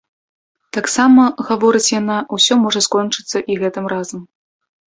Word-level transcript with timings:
Таксама, 0.77 1.25
гаворыць 1.51 1.91
яна, 1.99 2.17
усё 2.39 2.53
можа 2.65 2.79
скончыцца 2.87 3.37
і 3.53 3.59
гэтым 3.61 3.85
разам. 3.95 4.21